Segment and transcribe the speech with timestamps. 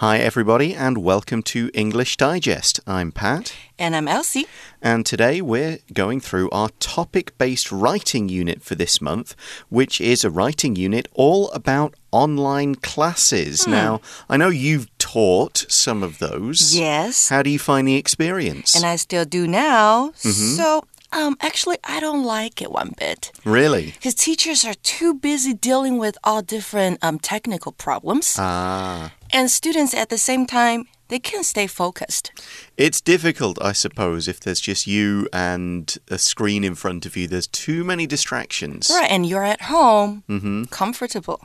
[0.00, 2.80] Hi, everybody, and welcome to English Digest.
[2.86, 3.54] I'm Pat.
[3.78, 4.44] And I'm Elsie.
[4.82, 9.34] And today we're going through our topic based writing unit for this month,
[9.70, 13.64] which is a writing unit all about online classes.
[13.64, 13.70] Hmm.
[13.70, 16.76] Now, I know you've taught some of those.
[16.76, 17.30] Yes.
[17.30, 18.76] How do you find the experience?
[18.76, 20.10] And I still do now.
[20.10, 20.56] Mm-hmm.
[20.56, 23.32] So, um, actually, I don't like it one bit.
[23.46, 23.92] really?
[23.92, 28.36] Because teachers are too busy dealing with all different um, technical problems.
[28.38, 29.12] Ah.
[29.32, 32.32] And students at the same time, they can't stay focused.
[32.76, 37.28] It's difficult, I suppose, if there's just you and a screen in front of you.
[37.28, 38.90] There's too many distractions.
[38.92, 39.10] Right.
[39.10, 40.64] And you're at home, Mm-hmm.
[40.64, 41.40] comfortable.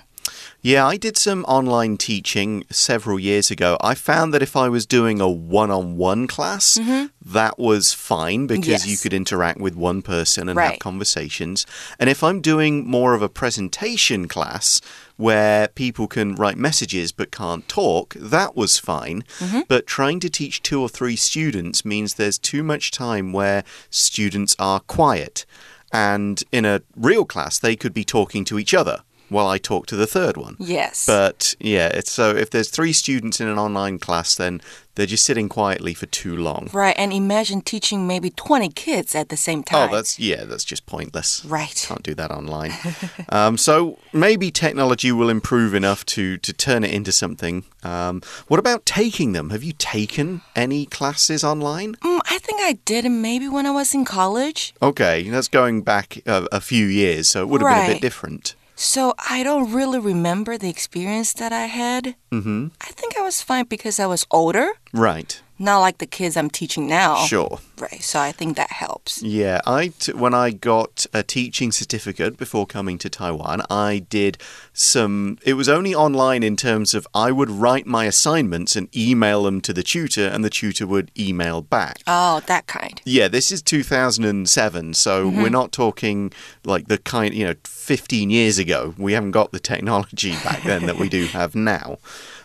[0.62, 3.76] Yeah, I did some online teaching several years ago.
[3.82, 6.80] I found that if I was doing a one on one class,
[7.26, 11.66] that was fine because you could interact with one person and have conversations.
[12.00, 14.80] And if I'm doing more of a presentation class
[15.22, 19.24] where people can write messages but can't talk, that was fine.
[19.38, 19.62] Mm-hmm.
[19.68, 24.55] But trying to teach two or three students means there's too much time where students
[24.58, 25.46] are quiet.
[25.94, 29.87] And in a real class, they could be talking to each other while I talk
[29.87, 30.57] to the third one.
[30.60, 31.05] Yes.
[31.05, 34.62] But yeah, it's so if there's three students in an online class, then
[34.96, 36.70] they're just sitting quietly for too long.
[36.73, 36.93] right.
[36.98, 39.90] And imagine teaching maybe 20 kids at the same time.
[39.90, 41.46] Oh, that's yeah, that's just pointless.
[41.46, 41.85] right.
[41.88, 42.73] Can't do that online.
[43.29, 47.63] um, so maybe technology will improve enough to to turn it into something.
[47.84, 49.49] Um, what about taking them?
[49.51, 51.95] Have you taken any classes online?
[51.95, 54.73] Mm, I think I did maybe when I was in college.
[54.82, 58.01] Okay, that's going back a, a few years, so it would have been a bit
[58.01, 58.55] different.
[58.82, 62.15] So I don't really remember the experience that I had.
[62.32, 62.74] Mm-hmm.
[62.82, 65.40] I think I was fine because I was older, Right.
[65.62, 67.23] Not like the kids I'm teaching now.
[67.25, 67.59] Sure.
[67.79, 68.01] Right.
[68.01, 69.22] So I think that helps.
[69.22, 74.38] Yeah, I t when I got a teaching certificate before coming to Taiwan, I did
[74.73, 75.38] some.
[75.44, 79.62] It was only online in terms of I would write my assignments and email them
[79.62, 82.00] to the tutor, and the tutor would email back.
[82.07, 83.01] Oh, that kind.
[83.06, 85.41] Yeah, this is 2007, so mm-hmm.
[85.41, 86.31] we're not talking
[86.66, 88.94] like the kind, you know, 15 years ago.
[88.97, 91.97] We haven't got the technology back then that we do have now.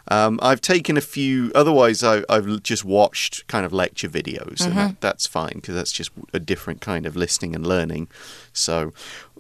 [0.09, 4.77] Um, I've taken a few, otherwise, I, I've just watched kind of lecture videos, and
[4.77, 8.09] that, that's fine because that's just a different kind of listening and learning.
[8.57, 8.93] So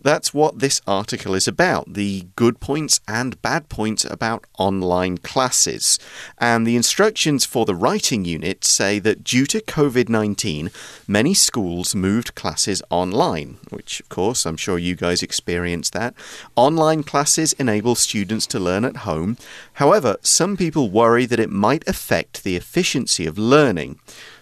[0.03, 5.99] that's what this article is about the good points and bad points about online classes.
[6.39, 10.71] And the instructions for the writing unit say that due to COVID 19,
[11.09, 16.15] many schools moved classes online, which, of course, I'm sure you guys experienced that.
[16.55, 19.37] Online classes enable students to learn at home.
[19.75, 23.99] However, some people worry that it might affect the efficiency of learning.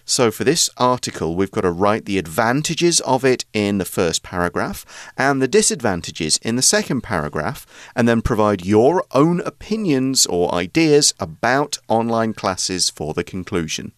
[0.07, 4.21] So, for this article, we've got to write the advantages of it in the first
[4.21, 4.85] paragraph
[5.17, 11.15] and the disadvantages in the second paragraph, and then provide your own opinions or ideas
[11.19, 13.93] about online classes for the conclusion.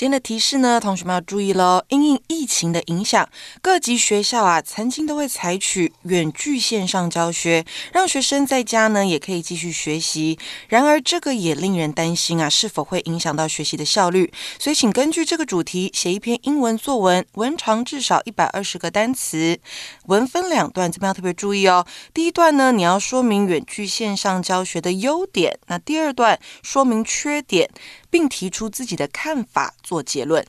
[0.00, 1.84] 今天的提示呢，同学们要注意喽。
[1.88, 3.28] 因应疫情的影响，
[3.60, 10.38] 各级学校啊，曾经都会采取远距线上教学，让学生在家呢也可以继续学习。
[10.68, 14.32] 然而，这个也令人担心啊，是否会影响到学习的效率？
[14.58, 19.58] 所以，请根据这个主题写一篇英文作文，文长至少一百二十个单词。
[20.06, 21.86] 文分两段，这边要特别注意哦。
[22.14, 27.68] 第一段呢，你要说明远距线上教学的优点；那第二段说明缺点，
[28.09, 30.45] 并提出自己的看法，做结论。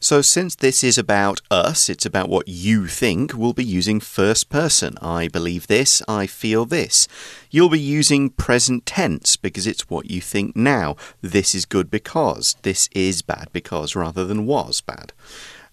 [0.00, 4.50] So, since this is about us, it's about what you think, we'll be using first
[4.50, 4.98] person.
[5.00, 7.06] I believe this, I feel this.
[7.50, 10.96] You'll be using present tense because it's what you think now.
[11.22, 15.14] This is good because, this is bad because, rather than was bad.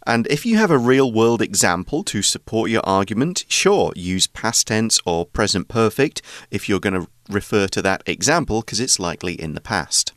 [0.08, 4.68] And if you have a real world example to support your argument, sure, use past
[4.68, 9.34] tense or present perfect if you're going to refer to that example because it's likely
[9.34, 10.14] in the past.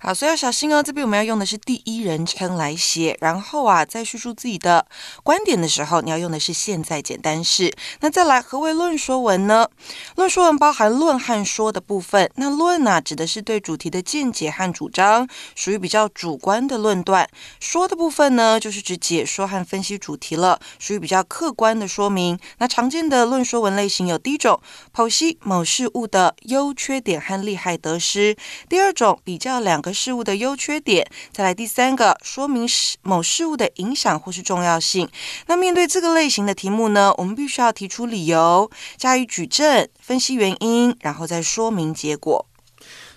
[0.00, 0.80] 好，所以要小心哦。
[0.80, 4.86] 这边我们要用的是第一人称来写，然后啊，在叙述自己的
[5.24, 7.74] 观点的时候，你要用的是现在简单式。
[8.00, 9.68] 那再来，何谓论说文呢？
[10.14, 12.30] 论说文包含论和说的部分。
[12.36, 17.28] 那论啊，指的是对主题的见解和主张，属于比较主观的论断。
[17.58, 22.38] 说的部分呢，就是指解说和分析主题了，属于比较客观的说明。
[22.58, 24.60] 那常见的论说文类型有第一种，
[24.94, 28.36] 剖析某事物的优缺点和利害得失；
[28.68, 35.08] 第二种，比较两个事物的优缺点；再来第三个，说明事某事物的影响或是重要性。
[35.46, 42.46] 那面对这个类型的题目呢，我们必须要提出理由，加以举证，分析原因，然后再说明结果。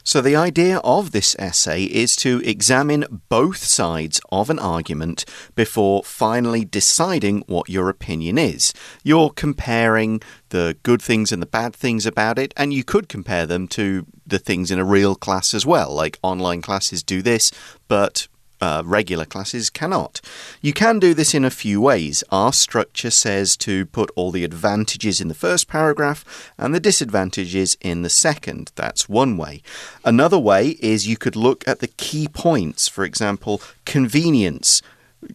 [0.04, 5.26] So, the idea of this essay is to examine both sides of an argument
[5.56, 8.74] before finally deciding what your opinion is.
[9.04, 13.46] You're comparing the good things and the bad things about it, and you could compare
[13.46, 15.94] them to the things in a real class as well.
[15.94, 17.52] Like online classes do this,
[17.88, 18.28] but
[18.62, 20.22] uh, regular classes cannot.
[20.62, 22.24] You can do this in a few ways.
[22.32, 27.76] Our structure says to put all the advantages in the first paragraph and the disadvantages
[27.82, 28.72] in the second.
[28.76, 29.62] That's one way.
[30.06, 34.82] Another way is you could look at the key points, for example, convenience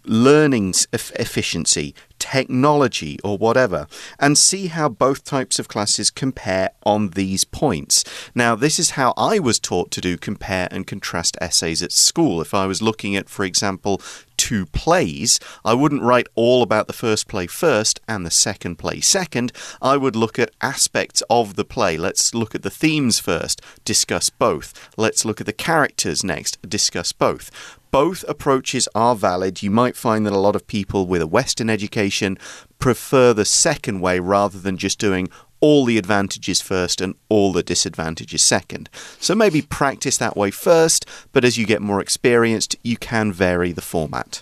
[0.04, 1.94] learning efficiency,
[2.30, 3.86] technology, or whatever,
[4.18, 8.04] and see how both types of classes compare on these points.
[8.34, 12.40] Now, this is how I was taught to do compare and contrast essays at school.
[12.40, 14.00] If I was looking at, for example,
[14.36, 19.00] two plays, I wouldn't write all about the first play first and the second play
[19.00, 19.52] second.
[19.80, 21.96] I would look at aspects of the play.
[21.96, 24.90] Let's look at the themes first, discuss both.
[24.96, 27.50] Let's look at the characters next, discuss both
[27.96, 29.62] both approaches are valid.
[29.62, 32.36] You might find that a lot of people with a Western education
[32.78, 35.30] prefer the second way rather than just doing
[35.65, 38.87] all the advantages first and all the disadvantages second.
[39.19, 43.73] So maybe practice that way first, but as you get more experienced, you can vary
[43.73, 44.41] the format.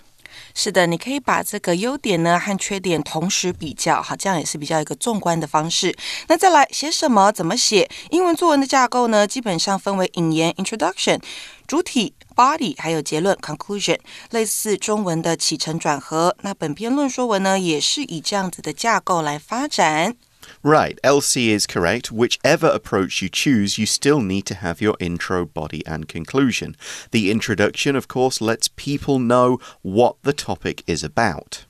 [0.52, 5.96] 是的，你可以把这个优点呢和缺点同时比较，好，这样也是比较一个纵观的方式。
[6.26, 7.30] 那再来写什么？
[7.30, 7.88] 怎么写？
[8.10, 11.20] 英文作文的架构呢，基本上分为引言 （introduction）、
[11.68, 13.98] 主体 （body） 还有结论 （conclusion），
[14.30, 16.34] 类似中文的起承转合。
[16.40, 20.16] 那本篇论说文呢，也是以这样子的架构来发展。
[20.63, 22.11] Right, Elsie is correct.
[22.11, 26.75] Whichever approach you choose, you still need to have your intro, body, and conclusion.
[27.11, 31.65] The introduction, of course, lets people know what the topic is about.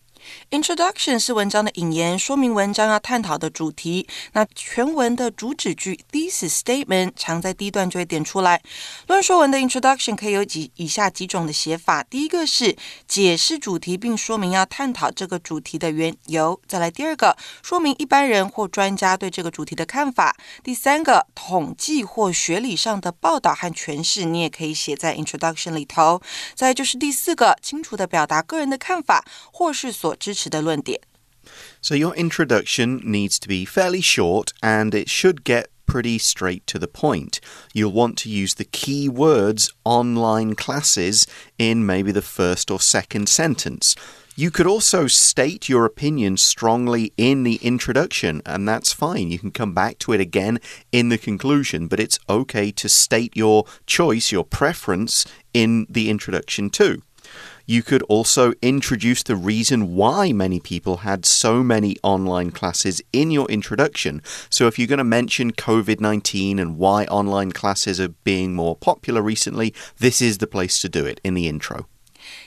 [0.52, 4.08] Introduction 是文章的引言，说明文章要探讨的主题。
[4.34, 8.62] 那全文的主旨句 thesis statement 常在第一段就会点出来。
[9.08, 12.76] 论说文的 introduction 可以有几以下几种的写法：第一个是
[13.08, 20.32] 解释主题，并说明要探讨这个主题的缘由；再来第二个，说明一般人或专家对这个主题的看法；
[20.64, 26.22] 第三个，统计或学理上的报道和诠释，你也可以写在 introduction 里头。
[26.54, 30.14] 再就是第四个，清楚的表达个人的看法或是所。
[30.26, 31.01] 知持的论点。
[31.81, 36.87] So your introduction needs to be fairly short and it should get pretty straight to the
[36.87, 37.41] point.
[37.75, 41.27] You'll want to use the key words online classes
[41.59, 43.97] in maybe the first or second sentence.
[44.37, 49.31] You could also state your opinion strongly in the introduction, and that's fine.
[49.31, 50.61] You can come back to it again
[50.93, 56.71] in the conclusion, but it's okay to state your choice, your preference in the introduction
[56.71, 57.03] too.
[57.66, 63.32] You could also introduce the reason why many people had so many online classes in
[63.32, 64.22] your introduction.
[64.50, 68.76] So, if you're going to mention COVID 19 and why online classes are being more
[68.76, 71.88] popular recently, this is the place to do it in the intro.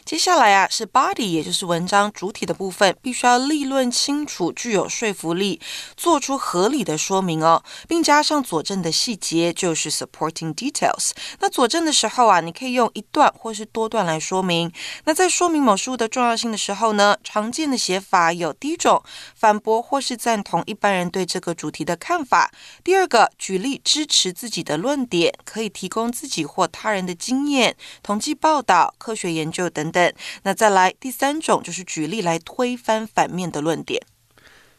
[0.08, 5.60] 接下来啊，是 body，也就是文章主体的部分，必须要立论清楚，具有说服力，
[5.98, 11.10] 做出合理的说明哦，并加上佐证的细节，就是 supporting details。
[11.40, 14.72] 那佐证的时候啊，你可以用一段或是多段来说明。
[15.04, 19.02] 那在说明某事物的重要性的时候呢，常见的写法有第一种，
[19.34, 22.48] 反驳或是赞同一般人对这个主题的看法；
[22.82, 29.97] 第二个，举例支持自己的论点，可以提供自己或他人的经验、统计报道、科学研究等等。
[29.97, 30.13] 等。
[30.43, 34.01] 那再来第三种就是举例来推翻反面的论点。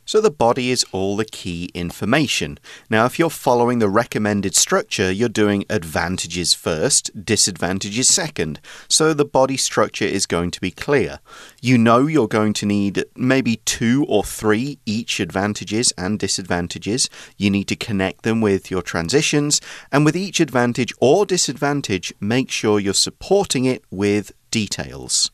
[0.06, 2.58] So the body is all the key information.
[2.90, 8.60] Now, if you're following the recommended structure, you're doing advantages first, disadvantages second.
[8.86, 11.20] So the body structure is going to be clear.
[11.62, 17.08] You know you're going to need maybe two or three each advantages and disadvantages.
[17.38, 19.62] You need to connect them with your transitions.
[19.90, 25.26] And with each advantage or disadvantage, make sure you're supporting it with details.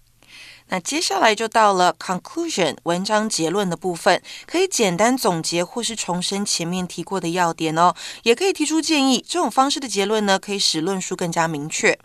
[0.69, 9.25] 那接下来就到了 conclusion 文章结论的部分，可以简单总结或是重申前面提过的要点哦，也可以提出建议。
[9.29, 11.99] 这种方式的结论呢，可以使论述更加明确。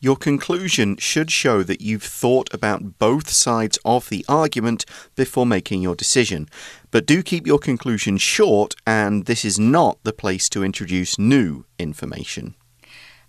[0.00, 4.82] Your conclusion should show that you've thought about both sides of the argument
[5.16, 6.46] before making your decision.
[6.90, 11.64] But do keep your conclusion short, and this is not the place to introduce new
[11.78, 12.54] information.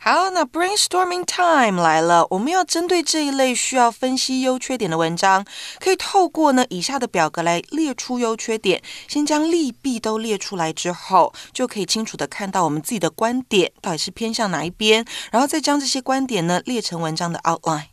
[0.06, 2.26] 好，那 brainstorming time 来了。
[2.28, 5.42] 我们要针对这一类需要分析优缺点的文章，
[5.80, 8.82] 可以透过呢以下的表格来列出优缺点。
[9.08, 17.86] 先将利弊都列出来之后，就可以清楚的看到我们自己的观点到底是偏向哪一边，然后再将这些观点呢列成文章的 outline。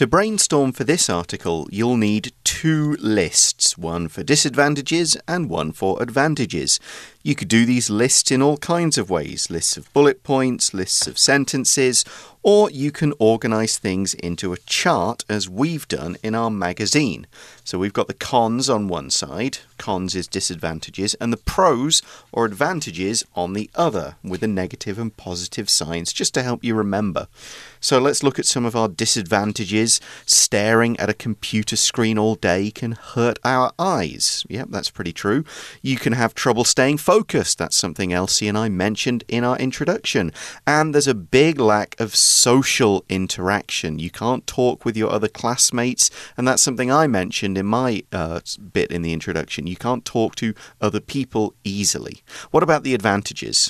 [0.00, 6.02] To brainstorm for this article, you'll need two lists one for disadvantages and one for
[6.02, 6.80] advantages.
[7.22, 11.06] You could do these lists in all kinds of ways lists of bullet points, lists
[11.06, 12.02] of sentences,
[12.42, 17.26] or you can organize things into a chart as we've done in our magazine.
[17.64, 22.44] So we've got the cons on one side, cons is disadvantages, and the pros or
[22.44, 27.28] advantages on the other, with the negative and positive signs, just to help you remember.
[27.78, 30.00] So let's look at some of our disadvantages.
[30.26, 34.44] Staring at a computer screen all day can hurt our eyes.
[34.48, 35.44] Yep, that's pretty true.
[35.82, 37.58] You can have trouble staying focused.
[37.58, 40.32] That's something Elsie and I mentioned in our introduction.
[40.66, 43.97] And there's a big lack of social interaction.
[43.97, 48.41] You can't talk with your other classmates, and that's something I mentioned in my uh,
[48.73, 49.65] bit in the introduction.
[49.65, 52.21] You can't talk to other people easily.
[52.51, 53.69] What about the advantages?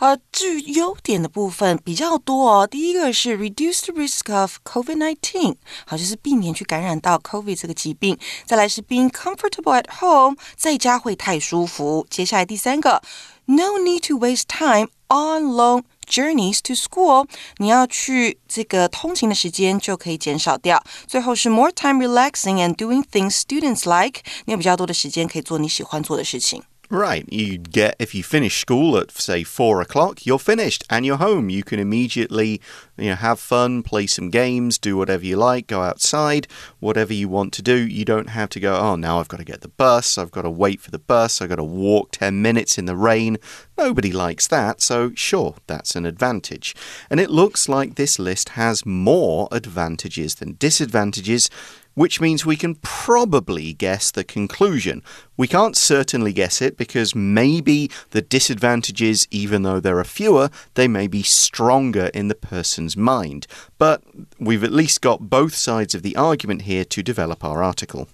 [0.00, 2.64] 呃，至于优点的部分比较多哦。
[2.64, 8.16] 第一个是 reduce the risk of COVID-19，好，就是避免去感染到 COVID 这个疾病。
[8.46, 12.06] 再来是 being comfortable at home，在家会太舒服。
[12.08, 13.02] 接下来第三个，
[13.46, 20.83] no need to waste time on long journeys to school，你要去这个通勤的时间就可以减少掉。
[21.07, 26.63] 最后是 more time relaxing and doing things students like，你有比较多的时间可以做你喜欢做的事情。
[26.93, 27.25] Right.
[27.33, 31.49] You get, if you finish school at, say, four o'clock, you're finished and you're home.
[31.49, 32.61] You can immediately,
[32.97, 36.47] you know, have fun, play some games, do whatever you like, go outside,
[36.79, 37.75] whatever you want to do.
[37.75, 40.43] You don't have to go, oh, now I've got to get the bus, I've got
[40.43, 43.39] to wait for the bus, I've got to walk 10 minutes in the rain.
[43.75, 46.75] Nobody likes that, so sure, that's an advantage.
[47.09, 51.49] And it looks like this list has more advantages than disadvantages
[51.94, 55.02] which means we can probably guess the conclusion.
[55.36, 60.86] We can't certainly guess it because maybe the disadvantages, even though there are fewer, they
[60.86, 63.46] may be stronger in the person's mind.
[63.78, 64.02] But
[64.38, 68.06] we've at least got both sides of the argument here to develop our article.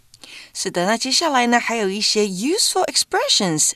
[0.55, 3.73] 是的，那接下来呢，还有一些 useful expressions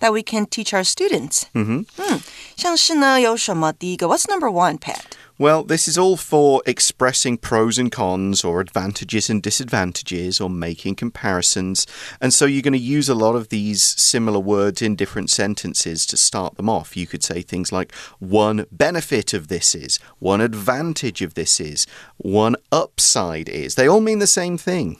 [0.00, 1.42] that we can teach our students.
[1.52, 2.20] 嗯哼，嗯，
[2.56, 3.72] 像是呢，有什么？
[3.74, 5.02] 第一个，What's number one, Pat?
[5.38, 10.96] Well, this is all for expressing pros and cons or advantages and disadvantages or making
[10.96, 11.86] comparisons.
[12.20, 16.06] And so you're going to use a lot of these similar words in different sentences
[16.06, 16.96] to start them off.
[16.96, 21.86] You could say things like, one benefit of this is, one advantage of this is,
[22.18, 23.74] one upside is.
[23.74, 24.98] They all mean the same thing.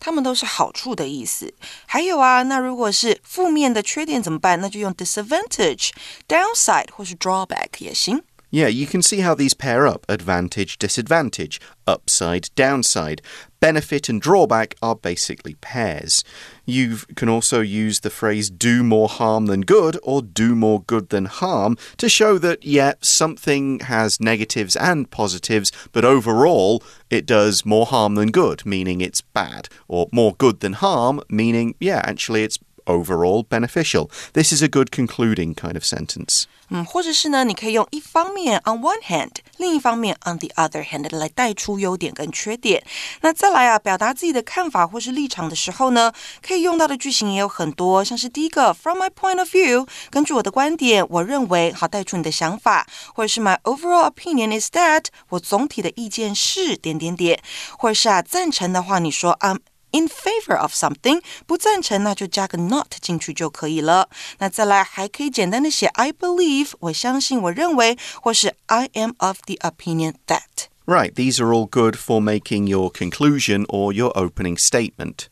[0.00, 1.52] 它们都是好处的意思。
[1.86, 4.60] 还有啊，那如果是负面的缺点怎么办？
[4.60, 8.22] 那就用 disadvantage、downside 或是 drawback 也行。
[8.51, 13.21] Yeah, you can see how these pair up advantage, disadvantage, upside, downside.
[13.59, 16.23] Benefit and drawback are basically pairs.
[16.65, 21.09] You can also use the phrase do more harm than good or do more good
[21.09, 27.65] than harm to show that, yeah, something has negatives and positives, but overall it does
[27.65, 32.43] more harm than good, meaning it's bad, or more good than harm, meaning, yeah, actually
[32.43, 34.10] it's overall beneficial.
[34.34, 36.44] This is a good concluding kind of sentence.
[36.70, 42.82] 嗯，或者是呢，你可以用一方面 on one hand，另一方面 on the other hand 来带出优点跟缺点。
[43.20, 46.12] 那再来啊，表达自己的看法或是立场的时候呢，
[46.46, 57.40] 可以用到的句型也有很多，像是第一个 from my point of view，根据我的观点，我认为，好带出你的想法，或者是 my overall opinion is that，我总体的意见是点点点，
[57.78, 59.58] 或者是啊赞成的话，你说 I'm
[59.92, 64.08] in favor of something，不赞成那就加个 not 进去就可以了。
[64.38, 72.90] 那再来还可以简单的写 I believe，我相信，我认为，或是 I am of the opinion that。Right, these are all good for making your
[72.90, 75.28] conclusion or your opening statement.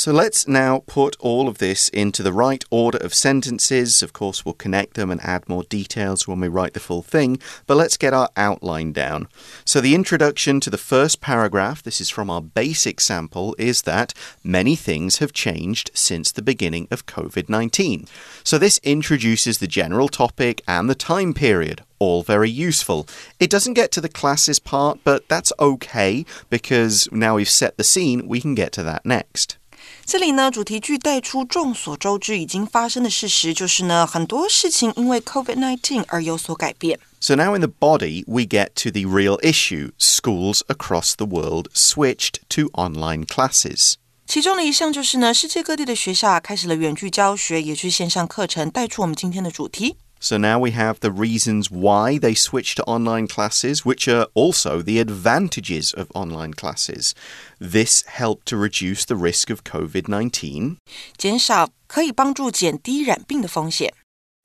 [0.00, 4.02] So let's now put all of this into the right order of sentences.
[4.02, 7.38] Of course, we'll connect them and add more details when we write the full thing,
[7.66, 9.28] but let's get our outline down.
[9.66, 14.14] So, the introduction to the first paragraph, this is from our basic sample, is that
[14.42, 18.06] many things have changed since the beginning of COVID 19.
[18.42, 23.06] So, this introduces the general topic and the time period all very useful.
[23.38, 27.84] It doesn't get to the classes part, but that's okay because now we've set the
[27.84, 29.58] scene, we can get to that next.
[30.04, 36.98] 这里呢，主题句带出众所周知已经发生的事实，就是呢，很多事情因为 COVID-19 而有所改变。
[37.20, 39.92] So now in the body, we get to the real issue.
[39.98, 43.94] Schools across the world switched to online classes.
[44.26, 49.96] 其中的一项就是呢，世界各地的学校啊，开始了远距教学，也就是线上课程，带出我们今天的主题。
[50.22, 55.00] So now we have the reasons why they switched to online classes, which are also the
[55.00, 57.14] advantages of online classes.
[57.58, 60.76] This helped to reduce the risk of COVID 19.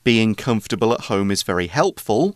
[0.05, 2.35] Being comfortable at home is very helpful.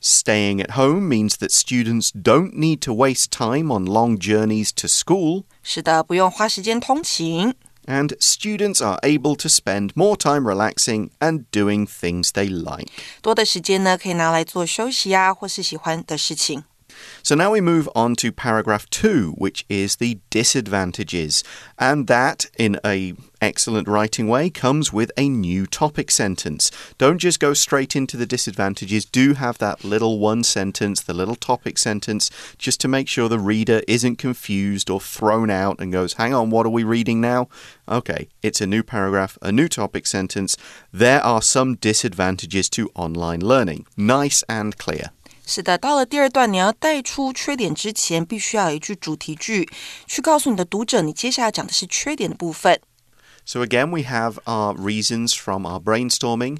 [0.00, 4.88] Staying at home means that students don't need to waste time on long journeys to
[4.88, 5.46] school
[7.81, 8.77] 是的，不用花时间通勤。
[8.77, 12.89] And students are able to spend more time relaxing and doing things they like.
[13.21, 16.65] 多的时间呢，可以拿来做休息啊，或是喜欢的事情。
[17.22, 21.44] So now we move on to paragraph 2, which is the disadvantages.
[21.78, 26.70] And that, in a excellent writing way, comes with a new topic sentence.
[26.96, 29.04] Don't just go straight into the disadvantages.
[29.04, 33.38] Do have that little one sentence, the little topic sentence, just to make sure the
[33.40, 37.48] reader isn't confused or thrown out and goes, hang on, what are we reading now?
[37.88, 40.56] Okay, it's a new paragraph, a new topic sentence.
[40.92, 43.86] There are some disadvantages to online learning.
[43.96, 45.10] Nice and clear.
[45.44, 49.68] 是的，到了第二段，你要带出缺点之前，必须要有一句主题句，
[50.06, 52.80] 去告诉你的读者，你接下来讲的是缺点的部分。
[53.44, 56.58] So again, we have our reasons from our brainstorming.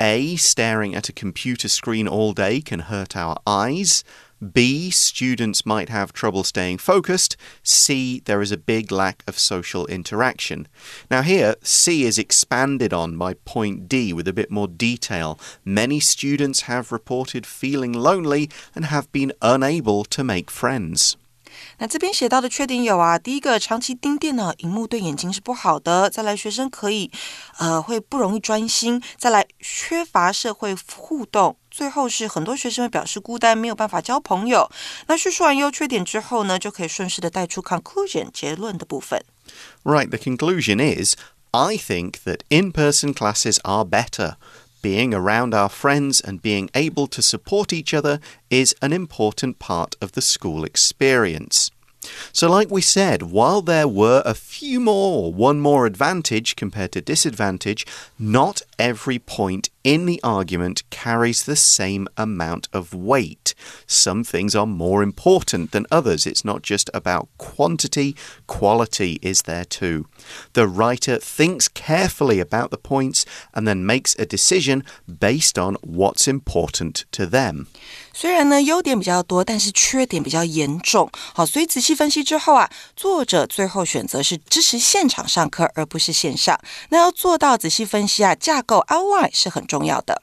[0.00, 4.00] A, staring at a computer screen all day can hurt our eyes.
[4.43, 7.35] B, students might have trouble staying focused.
[7.61, 10.67] C, there is a big lack of social interaction.
[11.09, 15.37] Now, here, C is expanded on by point D with a bit more detail.
[15.65, 21.15] Many students have reported feeling lonely and have been unable to make friends.
[21.79, 27.11] 那这边写到的缺点有啊，第一个，长期盯电脑荧幕对眼睛是不好的；再来，学生可以，
[27.57, 34.69] 呃，会不容易专心；再来，缺乏社会互动； 最后是很多学生会表示孤单，没有办法交朋友。
[35.07, 39.23] 那叙述完优缺点之后呢，就可以顺势的带出 conclusion 结论的部分。
[39.83, 41.15] Right, the conclusion is
[41.51, 44.35] I think that in person classes are better.
[44.81, 49.93] Being around our friends and being able to support each other is an important part
[49.99, 51.67] of the school experience.
[52.31, 57.01] So, like we said, while there were a few more, one more advantage compared to
[57.01, 57.85] disadvantage,
[58.17, 63.53] not every point in the argument carries the same amount of weight.
[63.87, 66.25] Some things are more important than others.
[66.25, 70.05] It's not just about quantity, quality is there too.
[70.53, 76.27] The writer thinks carefully about the points and then makes a decision based on what's
[76.27, 77.67] important to them.
[78.13, 81.09] 虽然呢优点比较多，但是缺点比较严重。
[81.33, 86.59] 好，所以仔细分析之后啊，作者最后选择是支持现场上课，而不是线上。
[86.89, 90.20] 那要做到仔细分析啊，架构 outline 是很重 要的。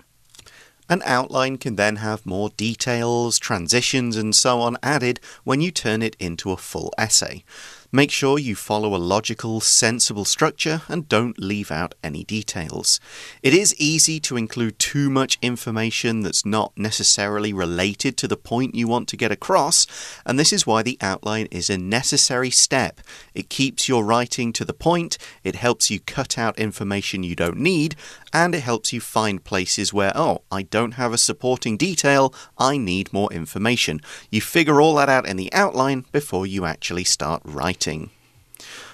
[0.87, 6.01] An outline can then have more details, transitions, and so on added when you turn
[6.01, 7.45] it into a full essay.
[7.93, 13.01] Make sure you follow a logical, sensible structure and don't leave out any details.
[13.43, 18.75] It is easy to include too much information that's not necessarily related to the point
[18.75, 19.87] you want to get across,
[20.25, 23.01] and this is why the outline is a necessary step.
[23.33, 27.57] It keeps your writing to the point, it helps you cut out information you don't
[27.57, 27.97] need,
[28.33, 32.77] and it helps you find places where, oh, I don't have a supporting detail, I
[32.77, 34.01] need more information.
[34.29, 38.09] You figure all that out in the outline before you actually start writing.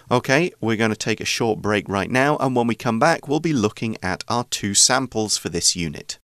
[0.09, 3.27] Okay, we're going to take a short break right now, and when we come back,
[3.27, 6.17] we'll be looking at our two samples for this unit.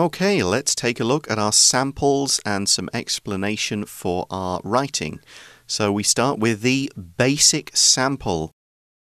[0.00, 5.20] Okay, let's take a look at our samples and some explanation for our writing.
[5.66, 8.50] So we start with the basic sample.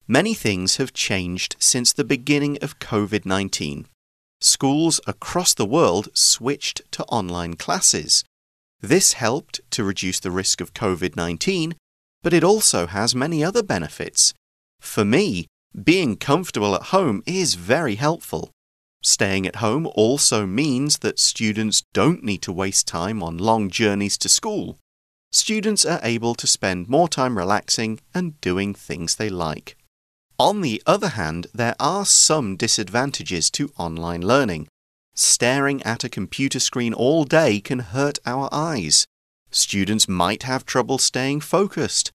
[0.08, 3.88] Many things have changed since the beginning of COVID 19.
[4.40, 8.24] Schools across the world switched to online classes.
[8.80, 11.76] This helped to reduce the risk of COVID 19,
[12.24, 14.34] but it also has many other benefits.
[14.80, 18.52] For me, being comfortable at home is very helpful.
[19.08, 24.18] Staying at home also means that students don't need to waste time on long journeys
[24.18, 24.78] to school.
[25.32, 29.78] Students are able to spend more time relaxing and doing things they like.
[30.38, 34.68] On the other hand, there are some disadvantages to online learning.
[35.16, 39.08] Staring at a computer screen all day can hurt our eyes.
[39.52, 42.12] Students might have trouble staying focused.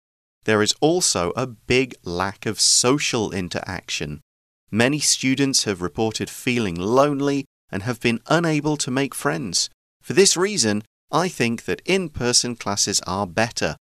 [0.44, 4.22] There is also a big lack of social interaction.
[4.70, 9.70] Many students have reported feeling lonely and have been unable to make friends.
[10.02, 13.76] For this reason, I think that in person classes are better.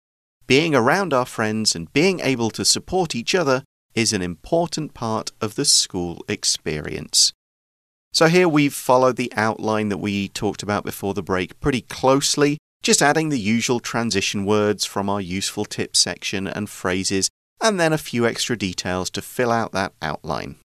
[0.47, 5.33] Being around our friends and being able to support each other is an important part
[5.41, 7.33] of the school experience.
[8.13, 12.59] So, here we've followed the outline that we talked about before the break pretty closely,
[12.83, 17.29] just adding the usual transition words from our useful tips section and phrases,
[17.61, 20.57] and then a few extra details to fill out that outline.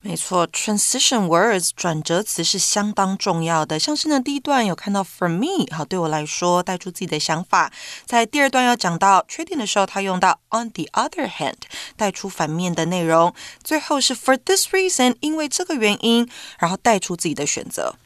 [0.00, 3.80] 没错，transition words 转折词是相当重要的。
[3.80, 7.72] 像是呢，第一段有看到 for me，好，对我来说带出自己的想法。
[8.06, 11.56] 在第二段要讲到缺点的时候，他用到 on the other hand，
[11.96, 13.34] 带出反面的内容。
[13.64, 16.30] 最后是 for this reason，因为这个原因，
[16.60, 17.96] 然后带出自己的选择。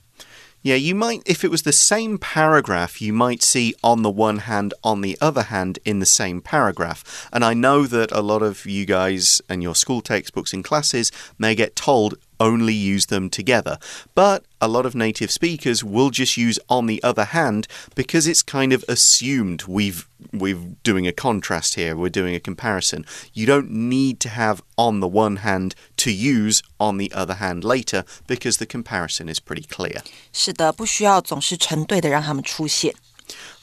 [0.64, 4.38] Yeah, you might, if it was the same paragraph, you might see on the one
[4.38, 7.28] hand, on the other hand in the same paragraph.
[7.32, 11.10] And I know that a lot of you guys and your school textbooks in classes
[11.36, 13.77] may get told only use them together.
[14.13, 18.43] But a lot of native speakers will just use on the other hand because it's
[18.43, 23.05] kind of assumed we've we're doing a contrast here, we're doing a comparison.
[23.33, 27.63] You don't need to have on the one hand to use on the other hand
[27.63, 30.01] later because the comparison is pretty clear.
[30.33, 32.95] 是的，不需要总是成对的让他们出现。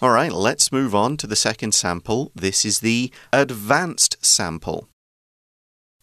[0.00, 2.30] All right, let's move on to the second sample.
[2.35, 4.88] This is the advanced sample.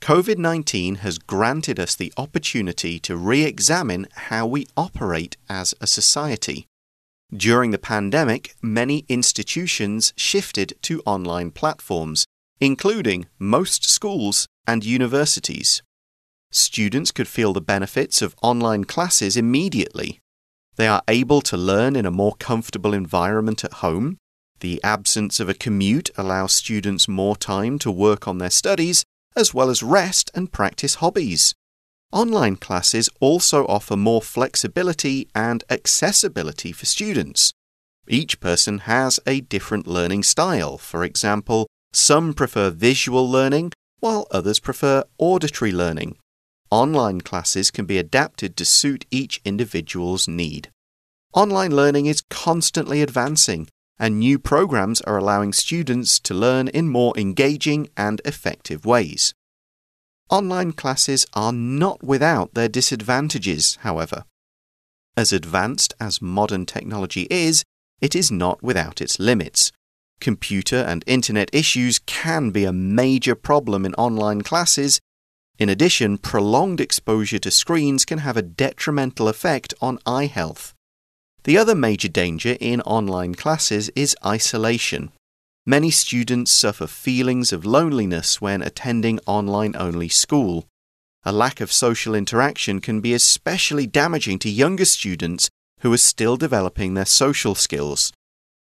[0.01, 5.87] COVID 19 has granted us the opportunity to re examine how we operate as a
[5.87, 6.67] society.
[7.35, 12.25] During the pandemic, many institutions shifted to online platforms,
[12.61, 15.83] including most schools and universities.
[16.53, 20.21] Students could feel the benefits of online classes immediately.
[20.77, 24.19] They are able to learn in a more comfortable environment at home.
[24.61, 29.05] The absence of a commute allows students more time to work on their studies
[29.37, 31.55] as well as rest and practice hobbies.
[32.13, 37.53] Online classes also offer more flexibility and accessibility for students.
[38.09, 40.79] Each person has a different learning style.
[40.79, 46.17] For example, some prefer visual learning, while others prefer auditory learning.
[46.71, 50.71] Online classes can be adapted to suit each individual's need.
[51.33, 57.17] Online learning is constantly advancing, and new programs are allowing students to learn in more
[57.17, 59.35] engaging and effective ways.
[60.29, 64.25] Online classes are not without their disadvantages, however.
[65.17, 67.65] As advanced as modern technology is,
[68.01, 69.73] it is not without its limits.
[70.21, 75.01] Computer and internet issues can be a major problem in online classes.
[75.59, 80.75] In addition, prolonged exposure to screens can have a detrimental effect on eye health.
[81.47, 85.13] The other major danger in online classes is isolation.
[85.65, 90.67] Many students suffer feelings of loneliness when attending online only school.
[91.23, 95.49] A lack of social interaction can be especially damaging to younger students
[95.83, 98.13] who are still developing their social skills.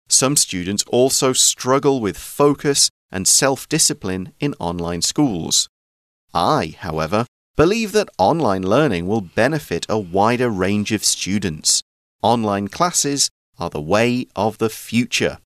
[0.08, 5.68] Some students also struggle with focus and self discipline in online schools.
[6.32, 11.82] I, however, believe that online learning will benefit a wider range of students.
[12.21, 15.37] Online classes are the way of the future.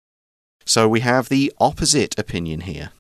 [0.66, 2.92] So we have the opposite opinion here.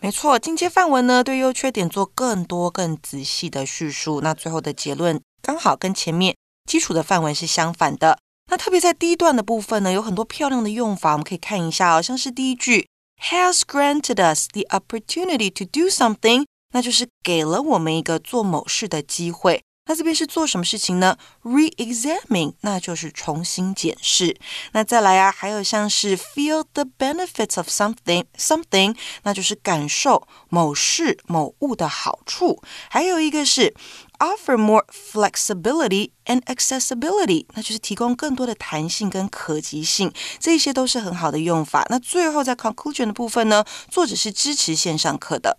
[0.00, 4.20] 没错，进阶范文呢对优缺点做更多、更仔细的叙述。
[4.20, 6.36] 那最后的结论刚好跟前面
[6.68, 8.18] 基础的范文是相反的。
[8.50, 12.02] 那特别在第一段的部分呢，有很多漂亮的用法，我们可以看一下哦。
[12.02, 12.86] 像是第一句，
[13.20, 19.62] has granted us the opportunity to do something，那就是给了我们一个做某事的机会。
[19.91, 24.39] 那这边是做什么事情呢？Re-examine，那就是重新检视。
[24.71, 32.63] 那再来啊，还有像是 feel the benefits of something，something，那就是感受某事某物的好处。
[32.89, 33.73] 还有一个是
[34.19, 40.13] offer more flexibility and accessibility，那就是提供更多的弹性跟可及性。
[40.39, 41.85] 这些都是很好的用法。
[41.89, 45.57] 那最后在 conclusion 的部分呢，作者是支持线上课的。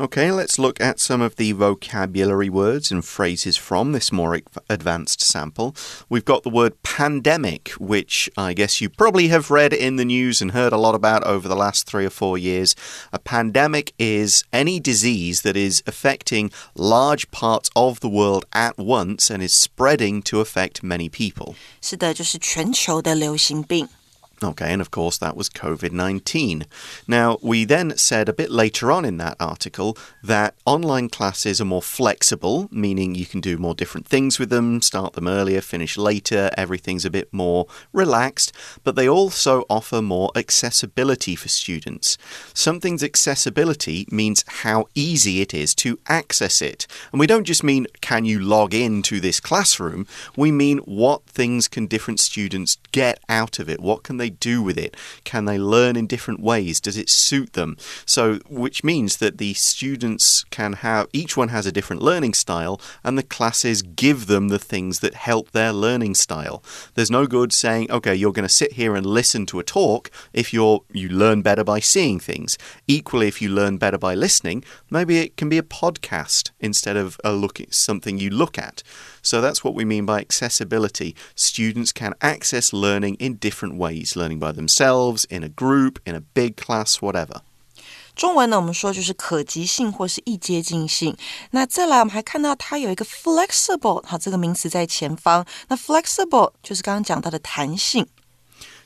[0.00, 5.20] Okay, let's look at some of the vocabulary words and phrases from this more advanced
[5.20, 5.76] sample.
[6.08, 10.40] We've got the word pandemic, which I guess you probably have read in the news
[10.40, 12.74] and heard a lot about over the last three or four years.
[13.12, 19.28] A pandemic is any disease that is affecting large parts of the world at once
[19.28, 21.56] and is spreading to affect many people.
[21.82, 23.86] 是的，就是全球的流行病。
[24.45, 26.65] Okay, and of course, that was COVID 19.
[27.07, 31.65] Now, we then said a bit later on in that article that online classes are
[31.65, 35.97] more flexible, meaning you can do more different things with them, start them earlier, finish
[35.97, 38.53] later, everything's a bit more relaxed,
[38.83, 42.15] but they also offer more accessibility for students.
[42.53, 46.85] Something's accessibility means how easy it is to access it.
[47.11, 50.05] And we don't just mean can you log into this classroom,
[50.37, 53.79] we mean what things can different students get out of it?
[53.79, 54.95] What can they do with it?
[55.23, 56.79] Can they learn in different ways?
[56.79, 57.75] Does it suit them?
[58.05, 62.79] So, which means that the students can have each one has a different learning style,
[63.03, 66.63] and the classes give them the things that help their learning style.
[66.93, 70.11] There's no good saying, okay, you're going to sit here and listen to a talk
[70.33, 72.57] if you're you learn better by seeing things.
[72.87, 77.19] Equally, if you learn better by listening, maybe it can be a podcast instead of
[77.23, 78.83] a look something you look at.
[79.21, 81.15] So that's what we mean by accessibility.
[81.35, 86.21] Students can access learning in different ways, learning by themselves, in a group, in a
[86.33, 87.41] big class, whatever.
[88.15, 91.17] 中文呢，我们说就是可及性或是易接近性。
[91.51, 95.45] 那再来，我们还看到它有一个 flexible，好，这个名词在前方。
[95.67, 98.07] 那 flexible 就是刚刚讲到的弹性。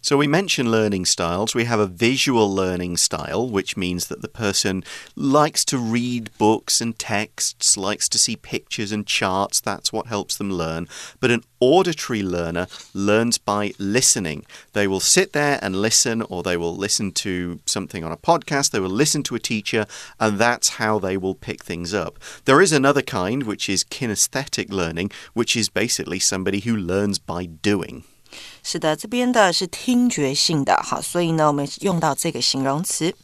[0.02, 1.54] So we mentioned learning styles.
[1.54, 4.84] We have a visual learning style, which means that the person
[5.16, 9.60] likes to read books and texts, likes to see pictures and charts.
[9.60, 10.88] That's what helps them learn.
[11.20, 14.46] But an auditory learner learns by listening.
[14.72, 18.72] They will sit there and listen, or they will listen to something on a podcast,
[18.72, 19.86] they will listen to a teacher,
[20.18, 22.18] and that's how they will pick things up.
[22.46, 27.46] There is another kind, which is kinesthetic learning, which is basically somebody who learns by
[27.46, 28.06] doing.
[28.69, 33.15] 是的，这边的是听觉性的，好，所以呢，我们用到这个形容词。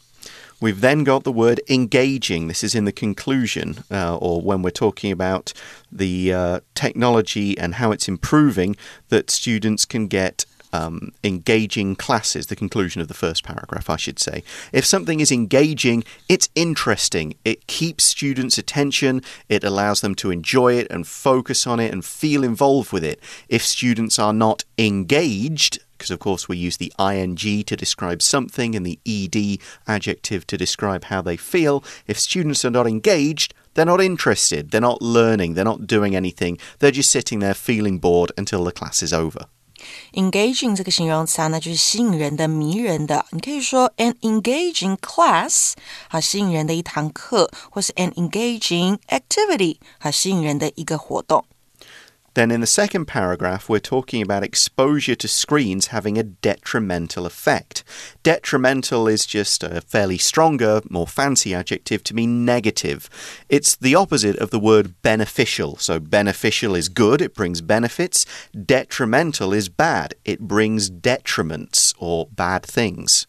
[0.61, 2.49] We've then got the word engaging.
[2.49, 5.55] This is in the conclusion, uh, or when we're talking about
[5.91, 8.77] the uh, technology and how it's improving,
[9.09, 10.45] that students can get
[10.76, 14.44] um, engaging classes, the conclusion of the first paragraph, I should say.
[14.72, 17.36] If something is engaging, it's interesting.
[17.46, 22.04] It keeps students' attention, it allows them to enjoy it and focus on it and
[22.04, 23.20] feel involved with it.
[23.48, 28.76] If students are not engaged, because of course we use the ing to describe something
[28.76, 31.84] and the ed adjective to describe how they feel.
[32.06, 36.58] If students are not engaged, they're not interested, they're not learning, they're not doing anything,
[36.80, 39.48] they're just sitting there feeling bored until the class is over.
[40.14, 43.26] Engaging 这个形容词啊，那就是吸引人的、迷人的。
[43.32, 45.74] 你可以说 an engaging class，
[46.08, 51.46] 好，吸引人的一堂课，或是 an engaging activity，好，吸引人的一个活动。
[52.35, 57.83] Then in the second paragraph, we're talking about exposure to screens having a detrimental effect.
[58.23, 63.11] Detrimental is just a fairly stronger, more fancy adjective to mean negative.
[63.49, 65.77] It's the opposite of the word beneficial.
[65.79, 68.25] So beneficial is good, it brings benefits.
[68.55, 73.27] Detrimental is bad, it brings detriments or bad things.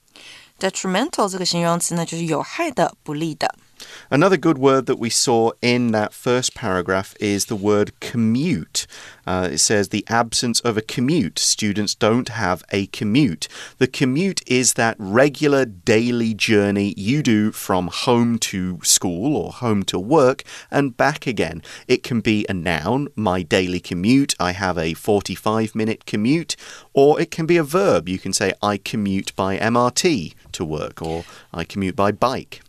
[0.59, 3.55] Detrimental 这个形容词呢，就是有害的、不利的。
[4.10, 8.86] Another good word that we saw in that first paragraph is the word commute.
[9.26, 11.38] Uh, it says the absence of a commute.
[11.38, 13.48] Students don't have a commute.
[13.78, 19.82] The commute is that regular daily journey you do from home to school or home
[19.84, 21.62] to work and back again.
[21.88, 24.34] It can be a noun, my daily commute.
[24.38, 26.54] I have a 45 minute commute.
[26.92, 28.08] Or it can be a verb.
[28.08, 32.62] You can say, I commute by MRT to work or I commute by bike.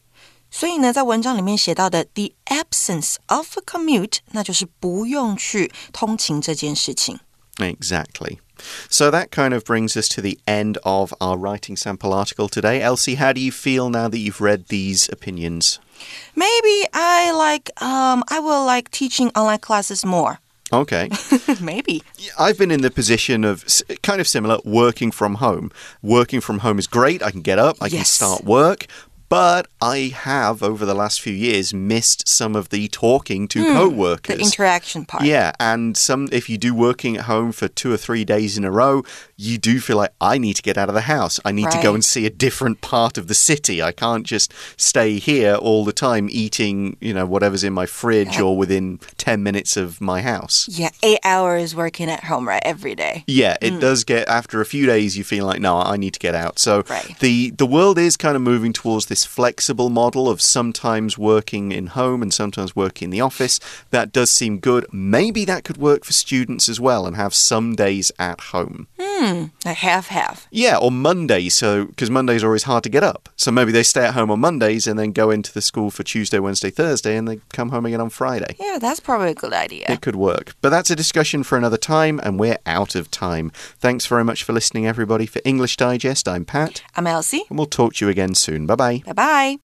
[0.56, 7.20] 所以呢，在文章里面写到的 the absence of a commute，那就是不用去通勤这件事情。
[7.56, 8.38] Exactly.
[8.88, 12.80] So that kind of brings us to the end of our writing sample article today.
[12.80, 15.78] Elsie, how do you feel now that you've read these opinions?
[16.34, 20.38] Maybe I like um I will like teaching online classes more.
[20.70, 21.10] Okay.
[21.60, 22.02] Maybe.
[22.38, 23.64] I've been in the position of
[24.02, 25.70] kind of similar working from home.
[26.02, 27.22] Working from home is great.
[27.22, 28.10] I can get up, I can Yes.
[28.10, 28.86] start work,
[29.29, 34.35] but I have over the last few years missed some of the talking to co-workers.
[34.35, 35.23] Hmm, The interaction part.
[35.25, 38.63] Yeah, and some if you do working at home for two or three days in
[38.63, 39.03] a row,
[39.37, 41.39] you do feel like I need to get out of the house.
[41.45, 43.83] I need to go and see a different part of the city.
[43.83, 48.39] I can't just stay here all the time eating, you know, whatever's in my fridge
[48.39, 50.67] or within 10 minutes of my house.
[50.71, 52.63] Yeah, eight hours working at home, right?
[52.65, 53.23] Every day.
[53.27, 53.79] Yeah, it mm.
[53.79, 56.57] does get after a few days you feel like no, I need to get out.
[56.57, 57.19] So Right.
[57.19, 61.87] the the world is kind of moving towards this flexible model of sometimes working in
[61.87, 63.59] home and sometimes working in the office.
[63.91, 64.87] That does seem good.
[64.91, 68.87] Maybe that could work for students as well and have some days at home.
[68.99, 69.26] Hmm.
[69.27, 69.45] Hmm.
[69.65, 70.47] Like half half.
[70.51, 73.29] Yeah, or Mondays, so because Mondays are always hard to get up.
[73.35, 76.03] So maybe they stay at home on Mondays and then go into the school for
[76.03, 78.55] Tuesday, Wednesday, Thursday, and they come home again on Friday.
[78.59, 79.85] Yeah, that's probably a good idea.
[79.89, 80.53] It could work.
[80.61, 83.51] But that's a discussion for another time, and we're out of time.
[83.79, 85.25] Thanks very much for listening, everybody.
[85.25, 87.43] For English Digest, I'm Pat, I'm Elsie.
[87.49, 88.65] and we'll talk to you again soon.
[88.65, 89.03] Bye bye.
[89.05, 89.66] Bye bye.